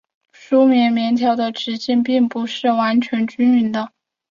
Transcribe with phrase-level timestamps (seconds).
[0.33, 3.91] 梳棉棉条的直径并不是完全均匀的。